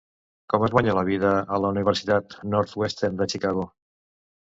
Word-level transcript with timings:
Com 0.53 0.63
es 0.67 0.73
guanya 0.75 0.95
la 0.99 1.03
vida 1.09 1.35
a 1.35 1.61
la 1.65 1.71
Universitat 1.75 2.37
Northwestern 2.57 3.25
de 3.25 3.33
Chicago? 3.37 3.73